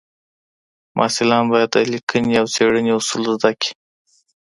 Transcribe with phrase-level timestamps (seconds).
[0.97, 3.71] محصلان باید د لیکنې او څېړنې اصول زده کړي.